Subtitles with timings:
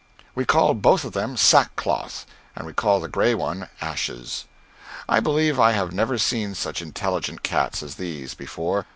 [0.33, 4.45] We call both of them Sackcloth, and we call the gray one Ashes.
[5.07, 8.87] I believe I have never seen such intelligent cats as these before.